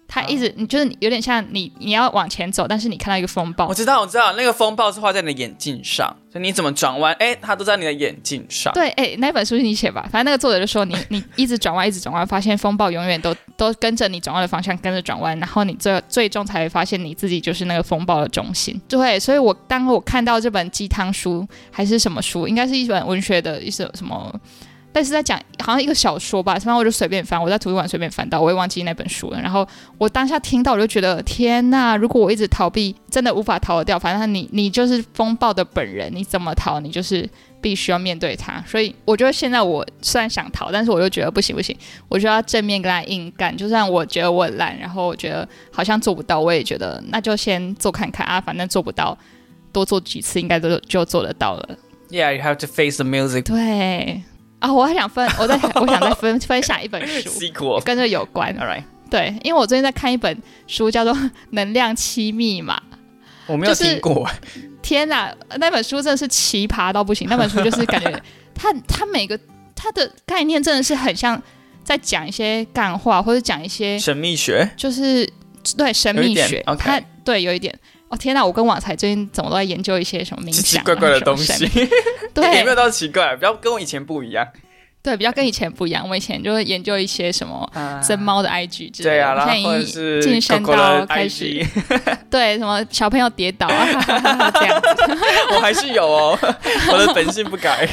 [0.08, 8.74] 它一直你就是有点像你你要往前走，但是你看到一个风暴我，知道，我知道，那个风暴是画在你的眼镜上，所以你怎么转弯，哎，它都在你的眼镜上。
[8.74, 10.02] 对，哎，那本书是你写吧？
[10.12, 18.80] 反正那个作者就说你 你一直转弯，一直转弯，发现风暴永远都都跟着你转弯的方向跟着转弯，然后你最最终才会发现你自己就是那个风暴的中心。
[18.88, 24.34] 对，所以我当我看到这本鸡汤书还是什么书，应该是一本文学的一首什么。
[24.97, 29.39] 但是在讲好像一个小说吧，反正我就随便翻，我在图书馆随便翻到，我也忘记那本书了。
[29.39, 29.63] 然后
[29.99, 31.95] 我当下听到，我就觉得天呐！
[31.95, 33.99] 如果我一直逃避，真的无法逃得掉。
[33.99, 37.29] 反正你你就是风暴的本人，你怎么逃，你就是
[37.62, 38.60] 必须要面对它。
[38.65, 41.77] 所以我觉得现在我虽然想逃，但是我又觉得不行不行，
[42.10, 43.55] 我就要正面跟他硬干。
[43.55, 49.15] 就算我觉得我很烂，然后我觉得好像做不到，我也觉得那就先做看看啊，反正做不到，
[49.71, 51.77] 多做几次应该都就做得到了。
[52.10, 54.23] Yeah, you have to face the music 对
[54.67, 57.30] 啊，我还想分，我在我想再分分享一本书，
[57.86, 58.53] 跟这有关。
[58.58, 61.13] All right，对，因为我最近在看一本书，叫做
[61.51, 62.77] 《能量七密码》。
[63.45, 64.30] 我没有就是听过。
[64.84, 67.27] 天哪，那本书真的是奇葩到不行。
[67.30, 68.21] 那本书就是感觉
[68.53, 69.39] 它它每个
[69.73, 71.41] 它的概念真的是很像
[71.84, 75.30] 在讲一些干话，或者讲一些神秘学，就是
[75.77, 76.62] 对神秘学。
[76.77, 77.73] 它对有一点。
[78.10, 78.46] 哦天哪！
[78.46, 81.67] 我跟网才最近怎么都在研究一些什么冥奇怪怪的东西，
[82.34, 84.48] 对，也没有到奇怪，比较跟我以前不一样。
[85.04, 86.08] 对，比较跟以前不一样。
[86.10, 91.65] 我以前就会研究一些什么啊真猫的 IG 之类的，对啊，然后我现在已经或者是晋升 Coco 到开始
[92.30, 93.86] 对什么小朋友跌倒啊
[94.56, 94.88] 这样子。
[95.54, 96.38] 我还是有哦，
[96.91, 97.88] 我的本性不改。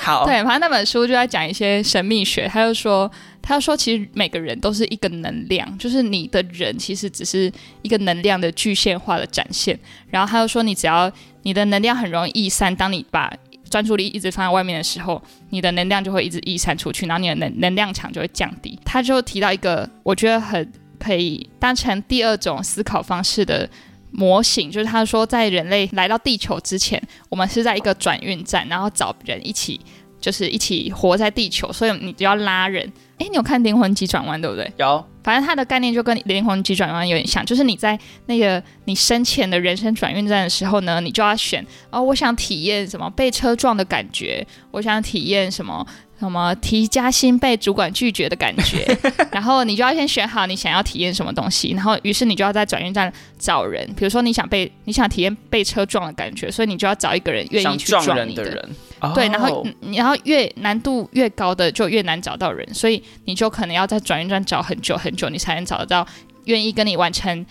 [0.00, 3.10] 好，对，反正那本书就在讲一些神秘学，他就说，
[3.48, 9.78] 他说，其实每个人都是一个能量，就是你的人其实只是一个能量的具现化的展现。
[10.10, 11.10] 然后他就说，你只要
[11.44, 13.32] 你的能量很容易逸散，当你把
[13.70, 18.78] 专注力一直放在外面的时候，你的能量就会一直逸散出去，然后你的能能量场就会降低。
[18.84, 23.66] 他就提到一个我觉得很可以当成第二种思考方式的
[24.10, 29.80] 模型，就是他说，在人类来到地球之前，我们是在一个转运站，然后找人一起，
[30.20, 32.90] 就是一起活在地球，所以你就要拉人。
[33.18, 34.72] 诶，你有看《灵魂急转弯》对不对？
[34.76, 45.84] 有反正它的概念就跟《灵魂急转弯》有点像，就是你在那个你生前的人生转运站的时候呢，你就要选哦，我想体验什么被车撞的感觉，我想体验什么
[46.20, 48.86] 什么提加薪被主管拒绝的感觉，
[49.32, 58.76] 然后你就要先选好你想要体验什么东西，然后于是你就要在转运站找人，比如说你想被你想体验被车撞的感觉，所以你就要找一个人愿意去撞你的人，
[59.14, 66.06] 对，然后然后越难度越高的就越难找到人，所以你就可能要在转运站找很久很久，你才能找得到
[66.44, 67.44] 愿意跟你完成，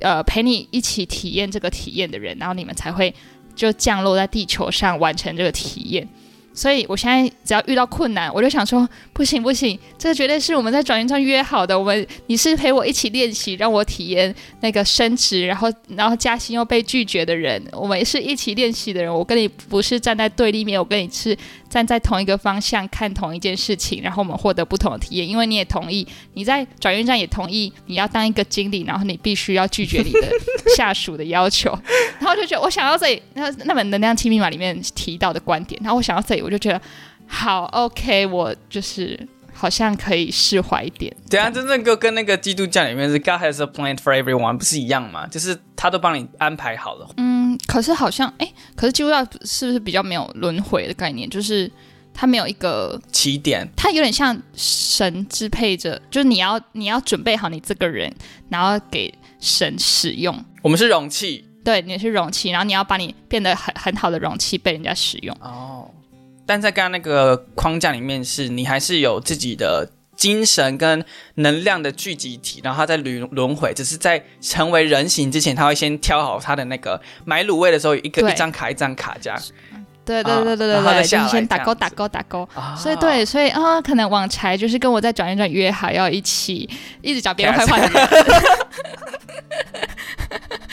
[0.00, 3.14] 呃，陪你一起体验这个体验的人，然后你们才会
[3.54, 6.08] 就降落在地球上完成这个体验。
[6.58, 11.78] 所以我现在只要遇到困难，我就想说，不行不行，这个绝对是我们在转运站约好的。
[11.78, 17.62] 我们你是陪我一起练习，让我体验那个升职，然后然后加薪又被拒绝的人。
[17.70, 21.36] 我们是一起练习的人，我跟你不是站在对立面，我跟你是
[21.68, 25.28] 站在同一个方向看同一件事情，然后我们获得不同的体验。
[25.28, 30.28] 因为你也同意，你在转运站也同意你要当一个经理，然后你必须要拒绝你的
[30.76, 31.70] 下属的要求。
[32.18, 36.80] 然后就觉得我想到这里，那那本《能量七密码》里面提到的观点，然后我想到这里，我就觉得
[37.26, 41.14] 好 OK，我就是好像可以释怀一点。
[41.28, 45.26] 等一下真正跟跟那个基督教里面是 God has a plan for everyone 不是一样吗？
[45.26, 47.08] 就是他都帮你安排好了。
[47.18, 51.28] 嗯，可是好像哎，可是基督教是不是比较没有轮回的概念？
[51.28, 51.70] 就是
[52.14, 58.14] 它没有一个，起点它有点像神支配着，就是你要你要准备好你这个人，
[58.48, 60.44] 然后给神使用。
[60.62, 65.36] 我们是容器对，你是容器，然后你要把你变得很很好的容器被人家使用。
[65.40, 65.90] 哦，
[66.46, 71.02] 但在刚刚那个框架里面，是你还是有自己的精神跟
[71.36, 79.40] 能量的聚集体，然后他在轮轮回，只是在成为人形之前，他会先挑好他的那个买卤味的时候，一个一张卡一张卡这样。
[80.04, 82.48] 对对对对对然后再对，就先打勾打勾打勾。
[82.54, 82.74] 啊。
[82.74, 86.68] 所以对，所以啊、可能网柴就是跟我在转一转约好要一起
[87.02, 87.78] 一直讲别人坏话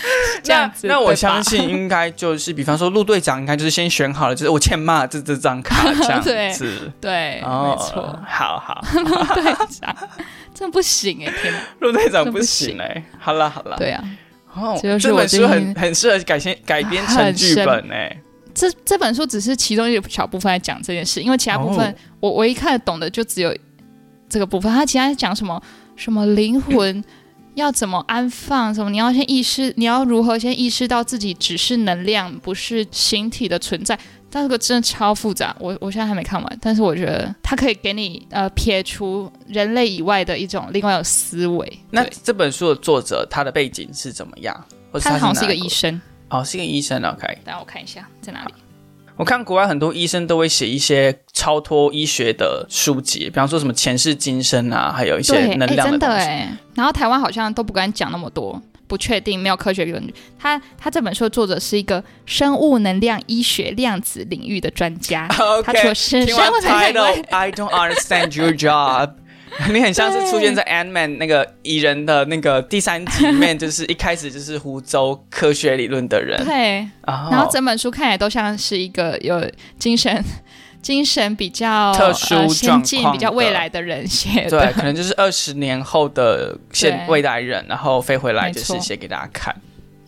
[0.43, 0.87] 这样子。
[0.87, 6.91] 那那我相信 应该就是，比方说陆队长应该就是先选好了，就是我欠骂这这张卡这样 对子。
[7.01, 9.95] 对，哦，没错，好好，陆队长
[10.53, 11.59] 真不行哎，天哪！
[11.79, 14.03] 陆队长不行行哎、好了好了，对啊，
[14.53, 18.17] 哦，这本书很很适合改编改编成剧本哎、
[18.53, 21.95] 这这本书只是其中一小部分在讲这件事，因为其他部分、哦。
[22.21, 23.53] 我唯一看得懂的就只有
[24.29, 25.61] 这个部分，它其他讲什么
[25.97, 27.03] 什么灵魂
[27.55, 33.97] 要怎么安放，什么你要先意识，你要如何先意识到自己只是能量，不是形体的存在。
[34.29, 41.79] 但这个真的超复杂，我我现在还没看完，但是我觉得它可以给你呃撇除人类以外的一种另外的思维。
[41.89, 44.65] 那这本书的作者他的背景是怎么样？
[44.91, 47.01] 或者他好像是一个医生，哦，是一个医生。
[47.01, 48.53] OK，等下我看一下在哪里。
[49.17, 56.25] 我看国外很多医生都会写一些超脱医学的书籍，比方说什么前世今生啊，还有一些，能量真的东西。
[56.25, 56.58] 哎。
[56.75, 60.13] 然后台湾好像都不敢讲那么多，不确定，没有科学根据。
[60.38, 65.28] 他他这本书的作者是一个生物能量医学量子领域的专家，
[65.63, 69.12] 他除 OK，了是听完生物能量，I don't understand your job。
[69.71, 76.43] 你很像是出现在 Ant Man 那个蚁人的那个第三集里面，就是一开始就是湖州科学理论的人。
[76.45, 80.23] 对，哦然后整本书看起来都像是一个有精神。
[80.85, 89.55] 精神比较特殊呃、先进、比较未的来的人写的，对，可能就是二十年后的现未来人，然后飞回来就是写给大家看。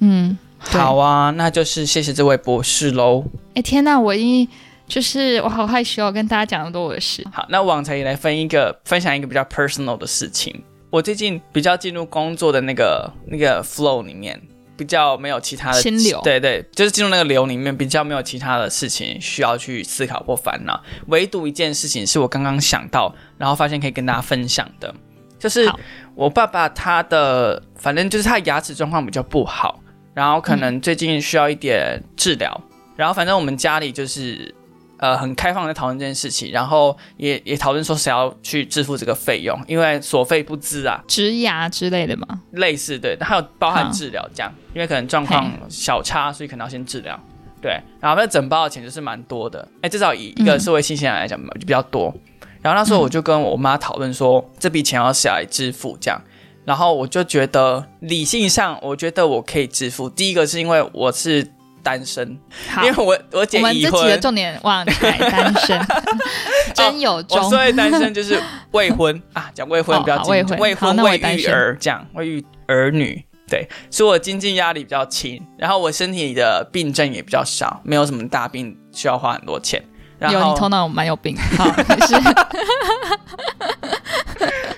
[0.02, 3.26] 嗯，好啊，那就是谢谢这位博士喽。
[3.56, 4.48] 哎天呐，我已经
[4.88, 7.26] 就是我好害羞哦，跟大家讲那么多我的事。
[7.32, 10.64] 好，那往才也来分一个分享一个比较 personal 的事情。
[10.90, 14.42] 我最近比较进入工作的那个那个 flow 里面，
[14.78, 20.82] 比较没有其他的心流对对，就是进入那个流里面，比较没有其他的事情需要去思考或烦恼。
[21.08, 24.96] 唯独一件事情是我刚刚想到，然后发现可以跟大家分享的，
[25.38, 25.70] 就是
[26.16, 29.82] 我爸爸他的，反正就是他牙齿状况比较不好，
[30.14, 32.62] 然后可能最近需要一点治疗，
[32.96, 34.56] 然后反正我们家里就是
[34.98, 47.20] 呃很开放的讨论这件事情，然后也也讨论说谁要去支付这个费用，因为所费不赀啊，植牙之类的嘛，类似对，还有包含治疗这样，因为可能状况小差，所以可能要先治疗。
[47.60, 52.14] 对，然后那整包的钱就是蛮多的，哎，至少以一个社会新鲜人来讲就比较多。
[52.62, 56.22] 然后那时候我就跟我妈讨论说，这笔钱要谁来支付这样。
[56.66, 60.10] 然后我就觉得理性上，我觉得我可以支付。
[60.10, 61.48] 第一个是因为我是
[61.88, 62.38] 单身，
[62.84, 64.94] 因为，我我姐已我们这集的，重点忘了
[65.32, 65.80] 单身，
[66.76, 67.50] 真有我中。
[67.50, 68.38] 所谓单身就是
[68.72, 69.24] 未婚。
[69.32, 70.60] 啊，讲未婚哦比较精未婚。
[70.60, 79.82] 未好婚未育儿这样，未育儿女，对，所以我经济压力比较轻，然后我身体的病症也比较少，没有什么大病需要花很多钱。
[80.20, 82.16] 然有你后头脑蛮有病， 好，没事。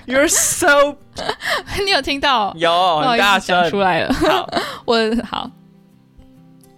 [0.06, 0.96] You're so
[1.84, 2.52] 你有听到？
[2.56, 4.12] 有很大声，出来了。
[4.12, 4.48] 好，
[4.84, 4.96] 我
[5.28, 5.50] 好，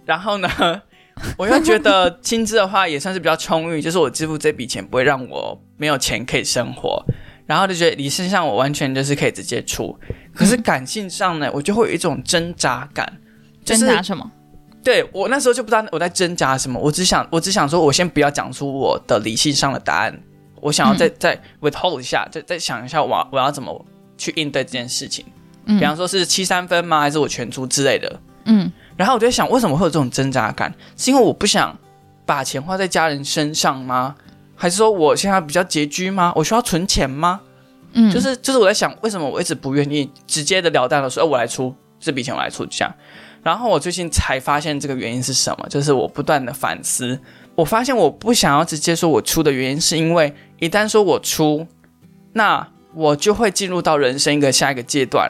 [0.05, 0.49] 然后呢，
[1.37, 7.03] 我又觉得薪资的话也算是比较充裕，就是我支付这笔钱不会让我没有钱可以生活，
[7.45, 9.97] 然后就觉得理性上我完全就是可以直接出，
[10.33, 13.11] 可是感性上呢，我就会有一种挣扎感，
[13.63, 14.29] 就挣扎什么？
[14.83, 20.19] 对我那时候就不知道我在挣扎什么，我只想我只想说，我先不要讲出我的理性上的答案，
[20.59, 23.85] 我想要再、再 withhold 一下，再再想一下我我要怎么
[24.17, 25.25] 去应对这件事情，
[25.67, 25.79] 嗯。
[25.79, 28.19] 比方说是七三分吗，还是我全出之类的。
[28.45, 30.73] 嗯，然后我就在想，为什么会有这种挣扎感？
[30.95, 31.77] 是因为我不想
[32.25, 34.15] 把钱花在家人身上吗？
[34.55, 36.31] 还是说我现在比较拮据吗？
[36.35, 37.41] 我需要存钱吗？
[37.93, 42.93] 嗯，就是就是我在想，为什么我一直不愿意直接的了当的说，哦，我来出这笔钱，我来出这样。
[43.43, 47.19] 然后我最近才发现这个原因是什么，就是我不断的反思，
[47.55, 51.67] 我发现我不想要直接说我出的原因，是因为一旦说我出，
[52.31, 55.29] 那我就会进入到人生一个下一个阶段，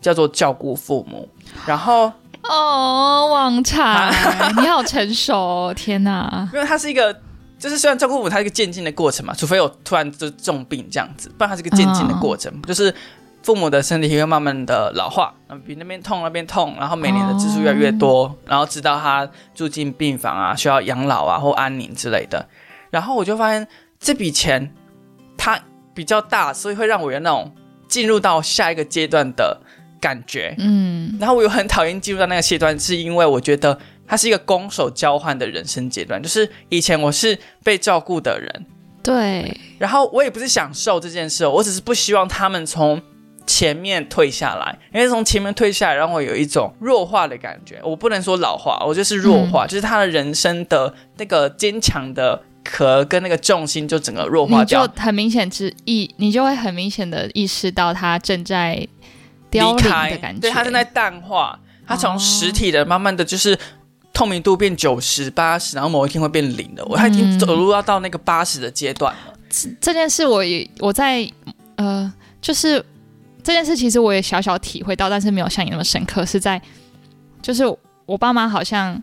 [0.00, 1.28] 叫做照顾父母。
[1.66, 2.12] 然后，
[2.48, 5.74] 哦，旺财，啊你好成熟哦！
[5.74, 7.16] 天哪，因为它是一个，
[7.58, 12.92] 就是虽然照顾父母它是一个渐进的过程嘛，除非有突然就重病这样子，不然它是一个渐进的过程，就是
[13.42, 22.48] 父母的身体会慢慢的老化，嗯，比那边痛那边痛，然后每年的支出越来越多，然后直到他住进病房啊，需要养老啊或安宁之类的，
[22.90, 23.66] 然后我就发现
[24.00, 24.72] 这笔钱
[25.36, 25.58] 它
[25.94, 27.54] 比较大，所以会让我有那种
[27.86, 29.60] 进入到下一个阶段的
[30.02, 36.20] 感觉，嗯，然后我又很讨厌进入到那个阶段，是因为我觉得它是一个攻守交换的人生阶段。
[36.20, 38.66] 就是以前我是被照顾的人，
[39.00, 43.00] 对，然后我也不是享受这件事哦，我只是不希望他们从
[43.46, 47.80] 前面退下来，因为从前面退下来让我有一种弱化的感觉。
[47.84, 55.04] 我不能说老化，我就是弱化，就是他的人生的那个坚强的壳跟那个重心就整个弱化你就掉。
[55.04, 58.86] 很明显之意，你就会很明显的意识到他正在
[59.52, 63.56] 凋零离开的感觉，对，它正在淡化，它从哦实体的慢慢的就是
[64.12, 66.84] 透明度变九十、八十，然后某一天会变零的。
[66.86, 69.34] 我他已经嗯走入要到那个八十的阶段了。
[69.80, 71.30] 这件事我也我在
[71.76, 72.84] 呃，就是
[73.42, 76.24] 这件事其实我也小小体会到，但是没有像你那么深刻。
[76.24, 76.60] 是在
[77.40, 77.64] 就是
[78.06, 79.00] 我爸妈好像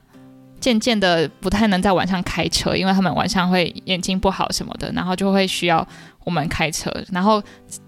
[0.59, 5.87] 渐渐的不太能在晚上开车，因为他们晚上会眼睛不好什么的，然后就会需要
[6.25, 6.91] 我们开车。
[7.11, 7.41] 然后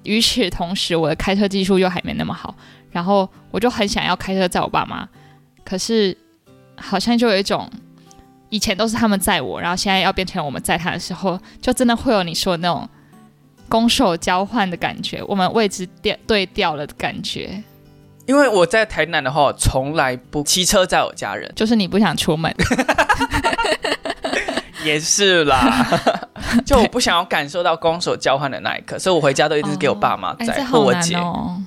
[0.04, 2.56] 与此同时，我的开车技术又还没那么好。
[2.92, 5.08] 然后我就很想要开车载我爸妈，
[5.64, 6.16] 可是
[6.76, 7.70] 好像就有一种
[8.50, 12.90] 以前都是他们载我，然后现在要变成我们载他的时候，就真的会有你说的那种
[13.70, 17.64] 攻守交换的感觉，我们位置调对调了的感觉，
[18.28, 22.54] 因为我在台南的话，我从来不骑车载我家人，就是你不想出门，
[24.86, 25.86] 也是啦，
[26.66, 31.16] 就我不想要感受到攻守交换的那一刻，所以我回家都一直是给我爸妈哎，载、这好或我姐。
[31.16, 31.62] 哦，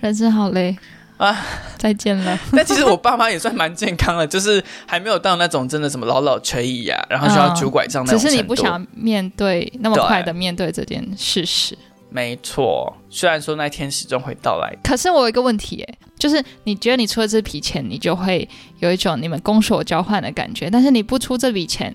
[0.00, 0.76] 人生好累
[1.16, 1.44] 啊啊！
[1.78, 2.38] 再见了。
[2.52, 8.36] 但其实我爸妈也算蛮健康的，就是还没有到那种真的什么老老垂椅啊，然后需要拄拐杖那只种程度。
[8.36, 11.76] 是你不想面对那么快的面对这件事实。
[12.12, 18.46] 没错，虽然说那天始终会到来，可是我有一个问题，哎，就是你觉得你出了这笔钱，你就会
[18.80, 21.94] 有一种你们攻守交换的感觉，但是你不出这笔钱，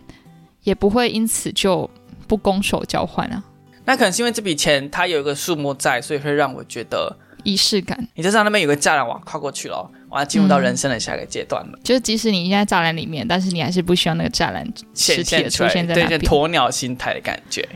[0.64, 1.90] 也不会因此就
[2.28, 3.44] 不攻守交换啊，
[3.86, 8.08] 那可能是因为这笔钱它有一个数目在，所以会让我觉得，仪式感。
[8.16, 17.68] 你就知道那边有个栅栏，我要跨过去了，我要进入到人生的下一个阶段了，就是即使你现在栅栏里面，但是你还是不希望那个栅栏实体的出现在那边，鸵鸟心态的感觉，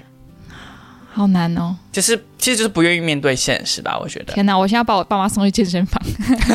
[1.13, 1.75] 好难哦！
[1.91, 4.33] 就是其实就是不愿意面对现实吧，我觉得。
[4.33, 6.01] 天哪，我现在要把我爸妈送去健身房，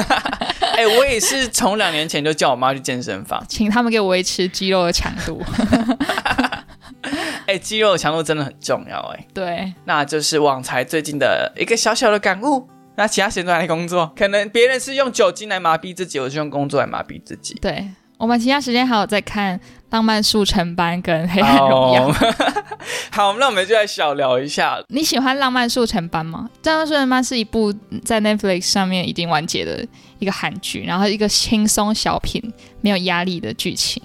[0.77, 5.43] 哎、我也是从两年前就叫我妈去健身房，请他们给我维持肌肉的强度。
[7.47, 9.27] 哎、肌肉的强度真的很重要、哎。
[9.33, 12.69] 对，那就是网才最近的一个小小的感悟。
[12.97, 17.53] 那其他时间都来工作，可能别人是用酒精来麻痹自己，我是用工作来麻痹自己。
[17.61, 17.87] 对，
[18.17, 19.59] 我们其他时间还有在看
[19.91, 22.55] 《浪漫速成班》跟《黑暗荣耀》哦
[23.11, 24.79] 好，那我们就来小聊一下。
[24.89, 26.51] 你喜欢《浪漫速成班》吗？
[26.67, 27.73] 《浪漫速成班》是一部
[28.05, 29.87] 在 Netflix 上面已经完结的
[30.19, 32.43] 一个韩剧，然后一个轻松小品，
[32.81, 34.03] 没有压力的剧情。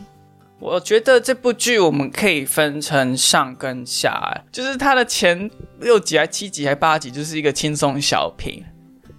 [0.59, 8.63] 我觉得这部剧我们可以分成上跟下，就是它的前六集还七集还八集就是一个轻松小品，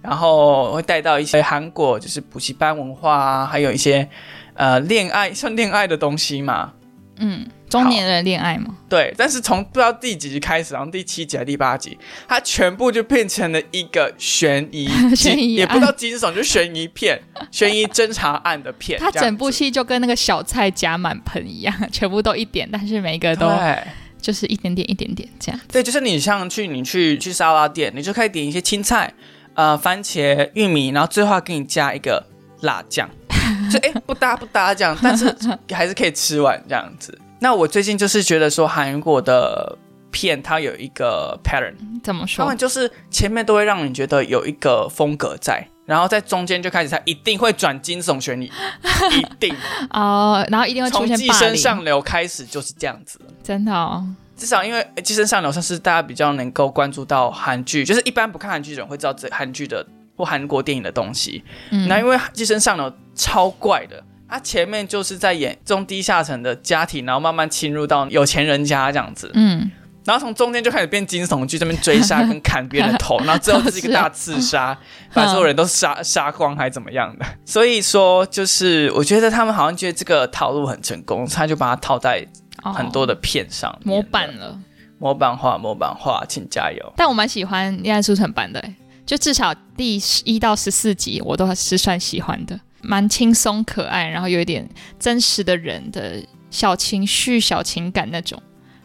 [0.01, 4.07] 然后会带到一些韩国就是补习班文化啊，还有一些
[4.55, 6.73] 呃恋爱算恋爱的东西嘛。
[7.17, 8.75] 嗯，中年人恋爱吗？
[8.89, 11.95] 对，但是从不知道第几集开始，然后第七集还是第八集，
[12.27, 18.99] 它全部就变成了一个悬疑 悬疑也不知道惊悚，就是悬疑片、悬疑侦查案的片。
[18.99, 23.79] 它整部戏就跟那个小菜夹满盆一样，全部都一点，但是每一个都对
[24.19, 25.61] 就是一点点一点点这样。
[25.71, 29.13] 对，就是你像去你去去沙拉店，你就可以点一些青菜、
[29.53, 32.25] 呃番茄、玉米，然后最后还给你加一个
[32.61, 33.07] 辣酱，
[33.71, 35.35] 就哎不搭不搭这样，但是
[35.71, 37.17] 还是可以吃完这样子。
[37.39, 39.77] 那我最近就是觉得说韩国的
[40.11, 41.73] 片它有一个 pattern。
[42.03, 42.57] 怎么说他们？
[42.57, 48.45] 就是前面都会让你觉得有一个风格在，然后在中间就开始它一定会转惊悚悬疑，
[49.11, 49.55] 一定
[49.91, 53.19] 哦，然后一定会出从寄现霸凌，生上流开始就是这样子。
[53.43, 54.05] 真的哦。
[54.35, 59.85] 至少因为呃寄生上流算是大家比较能够关注到韩剧，就是一般不看韩剧的人会知道这韩剧的
[60.15, 61.43] 或韩国电影的东西。
[61.71, 69.31] 嗯那因为寄生上流超怪的，他前面就是在演中低下层的家庭，然后慢慢侵入到有钱人家这样子。
[69.35, 69.71] 嗯，
[70.05, 74.77] 然后从中间就开始变惊悚剧，这边追杀跟砍别人的头， 然后最后就是一个大刺杀，
[75.13, 77.25] 把所有人都杀杀光还怎么样的。
[77.45, 82.25] 所以说，就是我觉得他们好像觉得这个套路很成功，他就把它套在
[82.63, 84.59] 哦很多的片上面模板了。
[84.99, 86.93] 模板化，模板化，请加油。
[86.95, 88.75] 但我蛮喜欢《恋爱速成版》的欸，
[89.05, 94.67] 就至少第一到十四集我都是算喜欢的，蛮轻松可爱，然后有一点
[94.99, 98.41] 真实的人的小情绪、小情感那种，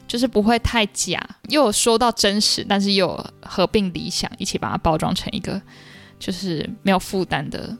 [0.06, 5.60] 就是不会太假，又有说到真实，但是又有合并理想，一起把它包装成一个
[6.18, 7.76] 就是没有负担的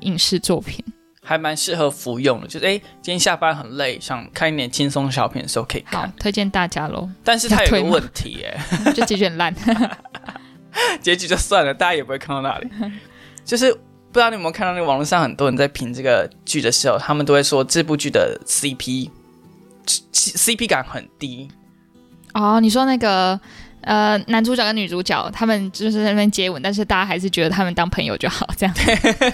[0.00, 0.82] 影视作品。
[1.24, 8.60] 还蛮适合服用的，就是哎，今天下班很累，想看一点轻松小品的时候可以好看。，推荐大家喽，但是它有个问题，哎，
[8.92, 9.54] 就结局很烂。
[11.00, 12.68] 结局就算了，大家也不会看到那里。
[13.44, 19.10] 就是不知道你有没有看到那个网络上很多人在评这个剧的时候，他们都会说这部剧的 CP
[20.12, 21.48] CP 感很低。
[22.34, 23.38] 哦，你说那个
[23.82, 28.74] 呃，男主角跟女主角他们就是在那边接吻，但是大家还是觉得他们当朋友就好，这样。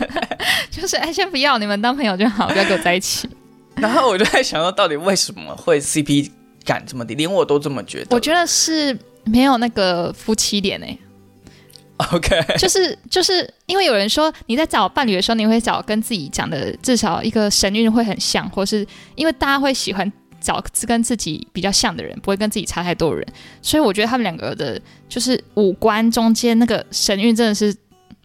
[0.70, 3.28] 就是哎，先不要，你们当朋友就好，不要跟我在一起。
[3.76, 6.30] 然后我就在想说，到底为什么会 CP
[6.64, 7.14] 感这么低？
[7.14, 8.06] 连我都这么觉得。
[8.10, 10.98] 我觉得是没有那个夫妻脸哎、
[12.12, 18.86] OK，就是就是因为有人说你在找伴侣的时候，你会找跟自己讲的至少一个神韵会很像，或是
[19.16, 23.26] 因为大家会喜欢找跟自己比较像的人，不会跟自己差太多的人，
[23.60, 27.74] 所以我觉得他们两个的就是五官中间那个神韵真的是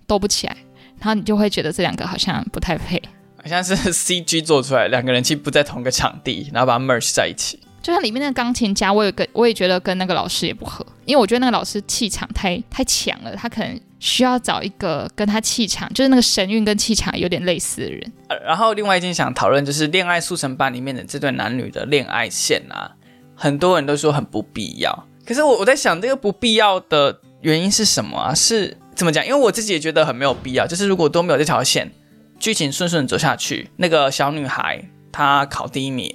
[0.05, 0.55] 兜不起来，
[0.99, 3.01] 然后你就会觉得这两个好像不太配。
[3.41, 7.59] 好像是 CG 做出来，两个人其实不在同个场地，然后把它 merge 在一起。
[7.84, 18.12] 就像里面那个钢琴家，我有跟我也觉得跟那个老师也不合，因为我觉得那个老师气场太太强了，他可能需要找一个跟他气场，就是那个神韵跟气场有点类似的人。
[18.30, 22.96] 呃然后另外一件想讨论就是《恋爱速成班》里面的这对男女的恋爱线啊，
[23.36, 25.08] 很多人都说很不必要。
[25.26, 28.34] 可是我我在想，这个不必要的原因是什么啊？
[28.34, 29.26] 是怎么讲？
[29.26, 30.66] 因为我自己也觉得很没有必要。
[30.66, 31.92] 就是如果都没有这条线，
[32.40, 34.82] 剧情顺顺走下去，那个小女孩
[35.12, 36.14] 她考第一名，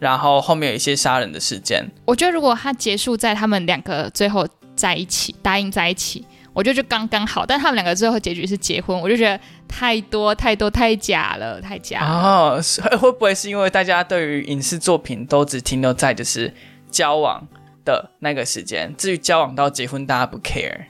[0.00, 7.44] 然后后面有一些杀人的事件，我觉得如果他结束在他们两个最后在一起，答应在一起，我觉得就刚刚好。
[7.44, 9.38] 但他们两个最后结局是结婚，我就觉得
[9.68, 12.08] 太多太多太假了，太假了。
[12.08, 16.50] 哦，是会会不会是因为大家对于影视作品都只停留在就是
[16.90, 17.46] 交往
[17.84, 20.86] 的那个时间，至于交往到结婚，大家不 care。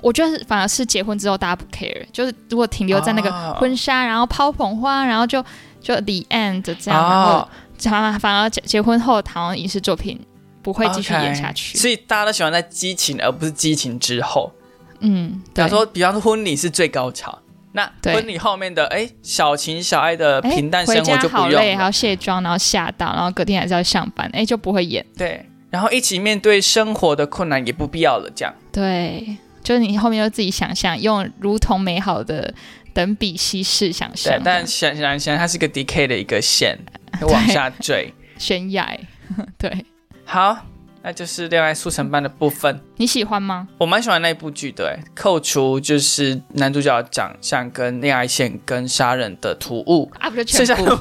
[0.00, 5.42] 我觉得反而是结婚之后大家不 care，就是如果停留在那个哦婚纱，然后抛捧花，然后就
[5.80, 7.48] 就 the end 这样，然后
[7.88, 10.20] 哦反而反而结结婚后，台湾影视作品
[10.62, 11.76] 不会继续演下去。
[11.76, 14.52] 所以大家都喜欢在激情，而不是激情之后。
[15.00, 15.68] 嗯，对比方。
[15.70, 17.38] 说，比方说婚礼是最高潮，
[17.72, 21.84] 那婚礼后面的哎小情小爱的哎平淡生活就不用好累，还了。
[21.84, 25.04] 要卸妆，然后下到，然后隔天还是要上班，哎，就不会演。
[25.16, 28.54] 对，然后一起面对生活的困难也不必要了，这样。
[28.72, 32.54] 对，就是你后面就自己想象，用如同美好的
[32.94, 36.78] 等比稀释想象对，，但显然显然它是一个 decay 的一个线，
[37.28, 38.14] 往下坠。
[38.38, 38.98] 悬崖。
[39.58, 39.84] 对
[40.24, 40.56] 好，
[41.02, 42.80] 那就是恋爱速成班的部分。
[42.96, 43.66] 你喜欢吗？
[43.78, 50.98] 我蛮喜欢那一部剧的，哎扣除就是男主角长相跟恋爱线跟杀人的突兀，啊，不就全部？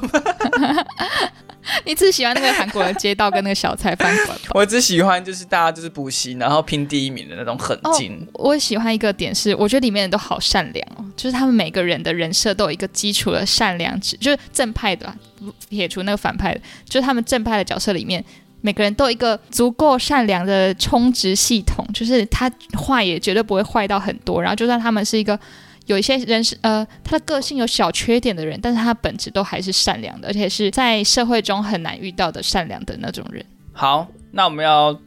[1.85, 4.51] 你只喜欢那个韩国的街道跟那个小菜饭馆吧？
[4.53, 8.27] 我只喜欢就是大家就是补习，然后拼第一名的那种狠劲。
[8.33, 18.23] 我喜欢一个点是，我觉得里面人都好善良哦，就是他们每个人的人设都有一个基础的善良值，就是正派的啊，不撇除那个反派的，就是他们正派的角色里面。
[18.65, 24.41] 每个人都有一个足够善良的充值系统，就是他坏也绝对不会坏到很多。
[24.41, 25.37] 然后，就算他们是一个
[25.85, 33.45] 有一些人是呃，他的个性有小缺点的人，但是他本质都还是善良的，而且是在社会中很难遇到的善良的那种人。
[33.73, 34.97] 好，那我们要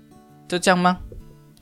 [0.47, 0.99] 就这样吗？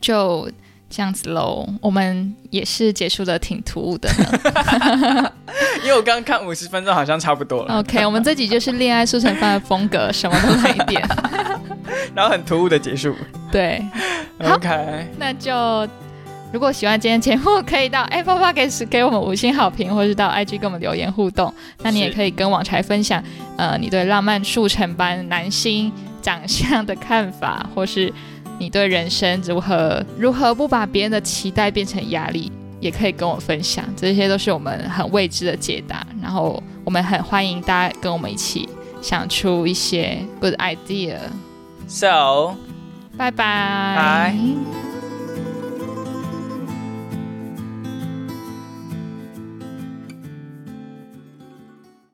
[0.01, 0.51] 就
[0.97, 4.09] 这样子喽，我们也是结束的挺突兀的。
[5.83, 11.03] 因为我刚刚看五十分钟，好像差不多了，OK，我们这集就是恋爱速成班的风格，什么都来一点。
[12.15, 13.13] 然后很突兀的结束。
[13.51, 13.85] 对
[14.39, 15.53] ，OK，那就
[16.53, 21.53] 如果喜欢今天节目，可以到 Apple Podcast 给我们五星好评，或是到 IG 跟我们留言互动。
[21.83, 23.21] 那你也可以跟网柴分享，
[23.59, 25.91] 呃，你对浪漫速成班男星
[26.23, 28.13] 长相的看法，或是
[28.59, 32.51] 你对人生如何如何不把别人的期待变成压力，
[32.81, 33.85] 也可以跟我分享。
[33.97, 38.69] 这些都是我们很未知的解答，然后我们很欢迎大家跟我们一起
[39.03, 41.17] 想出一些 good idea。
[41.87, 42.57] So。
[43.17, 43.95] 拜拜。
[43.97, 44.35] 拜